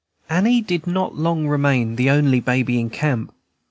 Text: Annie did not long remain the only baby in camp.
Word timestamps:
Annie 0.31 0.61
did 0.61 0.87
not 0.87 1.13
long 1.13 1.47
remain 1.47 1.95
the 1.95 2.09
only 2.09 2.39
baby 2.39 2.79
in 2.79 2.89
camp. 2.89 3.31